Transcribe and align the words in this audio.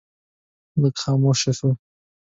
لږ 0.81 0.95
خاموشه 1.01 1.51
شو. 1.57 1.69